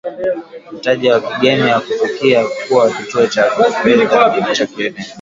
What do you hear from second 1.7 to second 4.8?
kufikia kuwa kituo cha fedha cha